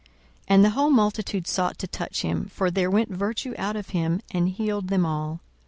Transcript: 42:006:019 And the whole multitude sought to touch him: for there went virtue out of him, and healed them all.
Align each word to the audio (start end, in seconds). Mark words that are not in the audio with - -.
42:006:019 0.01 0.09
And 0.55 0.65
the 0.65 0.69
whole 0.71 0.89
multitude 0.89 1.45
sought 1.47 1.77
to 1.77 1.85
touch 1.85 2.23
him: 2.23 2.45
for 2.47 2.71
there 2.71 2.89
went 2.89 3.09
virtue 3.11 3.53
out 3.55 3.75
of 3.75 3.89
him, 3.89 4.19
and 4.31 4.49
healed 4.49 4.87
them 4.87 5.05
all. 5.05 5.41